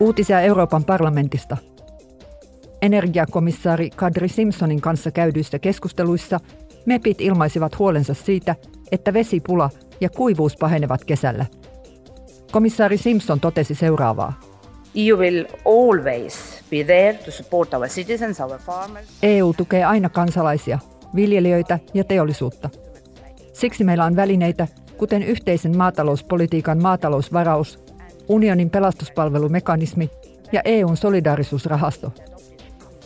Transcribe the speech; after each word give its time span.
Uutisia 0.00 0.40
Euroopan 0.40 0.84
parlamentista. 0.84 1.56
Energiakomissaari 2.82 3.90
Kadri 3.90 4.28
Simpsonin 4.28 4.80
kanssa 4.80 5.10
käydyissä 5.10 5.58
keskusteluissa 5.58 6.40
MEPit 6.86 7.20
ilmaisivat 7.20 7.78
huolensa 7.78 8.14
siitä, 8.14 8.54
että 8.92 9.12
vesipula 9.12 9.70
ja 10.00 10.10
kuivuus 10.10 10.56
pahenevat 10.56 11.04
kesällä. 11.04 11.46
Komissaari 12.52 12.98
Simpson 12.98 13.40
totesi 13.40 13.74
seuraavaa. 13.74 14.40
EU 14.94 15.16
will 15.16 15.44
always 15.64 16.64
be 16.70 16.84
there 16.84 17.18
to 17.24 17.30
support 17.30 17.74
our 17.74 17.88
citizens, 17.88 18.40
our 18.40 18.58
farmers. 18.58 19.06
EU 19.22 19.54
tukee 19.56 19.84
aina 19.84 20.08
kansalaisia, 20.08 20.78
viljelijöitä 21.14 21.78
ja 21.94 22.04
teollisuutta. 22.04 22.70
Siksi 23.52 23.84
meillä 23.84 24.04
on 24.04 24.16
välineitä, 24.16 24.68
kuten 24.96 25.22
yhteisen 25.22 25.76
maatalouspolitiikan 25.76 26.82
maatalousvaraus, 26.82 27.85
unionin 28.28 28.70
pelastuspalvelumekanismi 28.70 30.10
ja 30.52 30.60
EUn 30.64 30.96
solidaarisuusrahasto. 30.96 32.12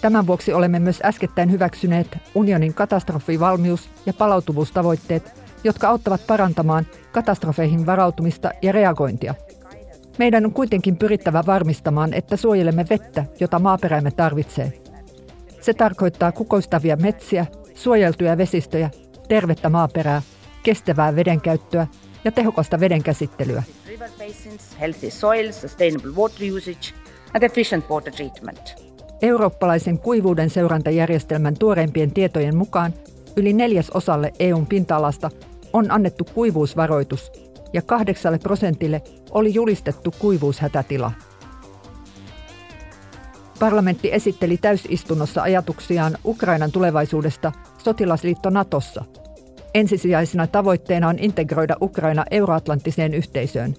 Tämän 0.00 0.26
vuoksi 0.26 0.52
olemme 0.52 0.78
myös 0.78 1.00
äskettäin 1.04 1.50
hyväksyneet 1.50 2.18
unionin 2.34 2.74
katastrofivalmius- 2.74 3.88
ja 4.06 4.12
palautuvuustavoitteet, 4.12 5.32
jotka 5.64 5.88
auttavat 5.88 6.26
parantamaan 6.26 6.86
katastrofeihin 7.12 7.86
varautumista 7.86 8.50
ja 8.62 8.72
reagointia. 8.72 9.34
Meidän 10.18 10.44
on 10.44 10.52
kuitenkin 10.52 10.96
pyrittävä 10.96 11.42
varmistamaan, 11.46 12.14
että 12.14 12.36
suojelemme 12.36 12.86
vettä, 12.90 13.24
jota 13.40 13.58
maaperämme 13.58 14.10
tarvitsee. 14.10 14.72
Se 15.60 15.74
tarkoittaa 15.74 16.32
kukoistavia 16.32 16.96
metsiä, 16.96 17.46
suojeltuja 17.74 18.38
vesistöjä, 18.38 18.90
tervettä 19.28 19.68
maaperää, 19.68 20.22
kestävää 20.62 21.16
vedenkäyttöä 21.16 21.86
ja 22.24 22.32
tehokasta 22.32 22.80
vedenkäsittelyä. 22.80 23.62
River 24.04 24.28
basins, 24.28 24.76
healthy 24.80 25.10
soil, 25.10 25.52
sustainable 25.52 26.10
water 26.16 26.54
usage 26.56 26.94
and 27.34 27.42
efficient 27.42 27.90
water 27.90 28.12
treatment. 28.12 28.74
Eurooppalaisen 29.22 29.98
kuivuuden 29.98 30.50
seurantajärjestelmän 30.50 31.58
tuoreimpien 31.58 32.10
tietojen 32.10 32.56
mukaan 32.56 32.94
yli 33.36 33.52
neljäs 33.52 33.90
osalle 33.90 34.32
EUn 34.38 34.66
pinta-alasta 34.66 35.30
on 35.72 35.90
annettu 35.90 36.24
kuivuusvaroitus 36.34 37.32
ja 37.72 37.82
kahdeksalle 37.82 38.38
prosentille 38.38 39.02
oli 39.30 39.54
julistettu 39.54 40.14
kuivuushätätila. 40.18 41.12
Parlamentti 43.58 44.12
esitteli 44.12 44.56
täysistunnossa 44.56 45.42
ajatuksiaan 45.42 46.18
Ukrainan 46.24 46.72
tulevaisuudesta 46.72 47.52
sotilasliitto 47.78 48.50
Natossa. 48.50 49.04
Ensisijaisena 49.74 50.46
tavoitteena 50.46 51.08
on 51.08 51.18
integroida 51.18 51.76
Ukraina 51.80 52.24
euroatlanttiseen 52.30 53.14
yhteisöön. 53.14 53.74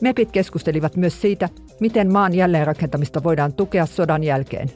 MEPit 0.00 0.32
keskustelivat 0.32 0.96
myös 0.96 1.20
siitä, 1.20 1.48
miten 1.80 2.12
maan 2.12 2.34
jälleenrakentamista 2.34 3.22
voidaan 3.22 3.52
tukea 3.52 3.86
sodan 3.86 4.24
jälkeen. 4.24 4.70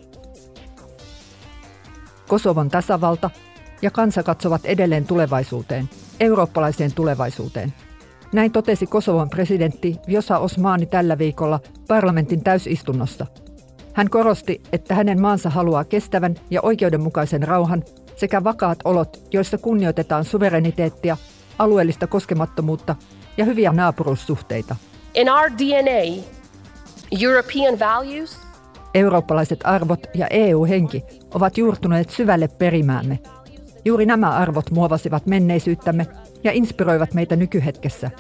Kosovon 2.28 2.69
tasavalta 2.69 3.30
ja 3.83 3.91
kansa 3.91 4.22
katsovat 4.22 4.64
edelleen 4.64 5.06
tulevaisuuteen, 5.06 5.89
eurooppalaiseen 6.20 6.95
tulevaisuuteen. 6.95 7.72
Näin 8.33 8.52
totesi 8.52 8.86
Kosovon 8.86 9.30
presidentti 9.30 9.97
Vjosa 10.08 10.39
Osmani 10.39 10.86
tällä 10.86 11.19
viikolla 11.19 11.61
parlamentin 11.89 12.45
täysistunnossa. 12.45 13.27
Hän 13.92 14.11
korosti, 14.11 14.61
että 14.72 14.95
hänen 14.95 15.20
maansa 15.20 15.50
haluaa 15.50 15.84
kestävän 15.84 16.34
ja 16.50 16.62
oikeudenmukaisen 16.62 17.42
rauhan 17.42 17.83
sekä 18.17 18.45
vakaat 18.45 18.78
olot, 18.84 19.22
joissa 19.33 19.58
kunnioitetaan 19.58 20.25
suvereniteettia, 20.25 21.17
alueellista 21.58 22.06
koskemattomuutta 22.06 22.97
ja 23.36 23.45
hyviä 23.45 23.72
naapuruussuhteita. 23.72 24.77
In 25.14 25.28
our 25.28 25.50
DNA, 25.50 26.24
European 27.20 27.78
values 27.78 28.38
Eurooppalaiset 28.94 29.60
arvot 29.64 30.06
ja 30.14 30.26
EU-henki 30.30 31.04
ovat 31.34 31.58
juurtuneet 31.58 32.10
syvälle 32.10 32.48
perimäämme. 32.48 33.18
Juuri 33.84 34.06
nämä 34.06 34.30
arvot 34.30 34.70
muovasivat 34.70 35.27
menneisyyttämme 35.27 36.06
ja 36.44 36.52
inspiroivat 36.52 37.14
meitä 37.14 37.36
nykyhetkessä. 37.36 38.11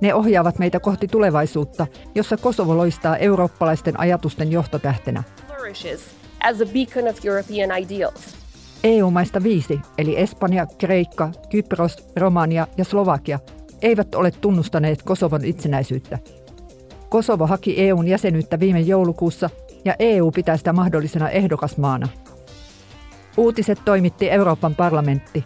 Ne 0.00 0.14
ohjaavat 0.14 0.58
meitä 0.58 0.80
kohti 0.80 1.08
tulevaisuutta, 1.08 1.86
jossa 2.14 2.36
Kosovo 2.36 2.76
loistaa 2.76 3.16
eurooppalaisten 3.16 4.00
ajatusten 4.00 4.52
johtotähtenä. 4.52 5.22
flourishes 5.46 6.00
as 6.40 6.60
a 6.60 6.66
beacon 6.72 7.08
of 7.10 7.24
European 7.24 7.78
ideals. 7.78 8.36
EU-maista 8.84 9.42
viisi, 9.42 9.80
eli 9.98 10.20
Espanja, 10.20 10.66
Kreikka, 10.78 11.30
Kypros, 11.50 12.06
Romania 12.16 12.66
ja 12.76 12.84
Slovakia, 12.84 13.38
eivät 13.84 14.14
ole 14.14 14.30
tunnustaneet 14.30 15.02
Kosovon 15.02 15.44
itsenäisyyttä. 15.44 16.18
Kosovo 17.08 17.46
haki 17.46 17.80
EUn 17.80 18.08
jäsenyyttä 18.08 18.60
viime 18.60 18.80
joulukuussa 18.80 19.50
ja 19.84 19.94
EU 19.98 20.30
pitää 20.30 20.56
sitä 20.56 20.72
mahdollisena 20.72 21.30
ehdokasmaana. 21.30 22.08
Uutiset 23.36 23.78
toimitti 23.84 24.30
Euroopan 24.30 24.74
parlamentti. 24.74 25.44